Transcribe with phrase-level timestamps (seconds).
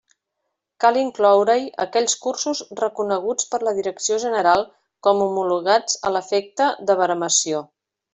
[0.83, 4.65] Cal incloure-hi aquells cursos reconeguts per la Direcció General
[5.09, 7.63] com homologats a l'efecte de baremació.